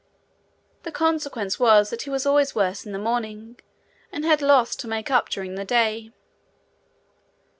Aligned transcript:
The 0.81 0.91
consequence 0.91 1.59
was 1.59 1.91
that 1.91 2.01
he 2.01 2.09
was 2.09 2.25
always 2.25 2.55
worse 2.55 2.87
in 2.87 2.91
the 2.91 2.97
morning, 2.97 3.59
and 4.11 4.25
had 4.25 4.41
loss 4.41 4.75
to 4.77 4.87
make 4.87 5.11
up 5.11 5.29
during 5.29 5.53
the 5.53 5.63
day. 5.63 6.11